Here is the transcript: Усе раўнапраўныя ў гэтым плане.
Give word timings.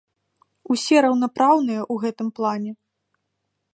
Усе 0.75 0.95
раўнапраўныя 1.05 1.81
ў 1.93 2.07
гэтым 2.07 2.27
плане. 2.41 2.71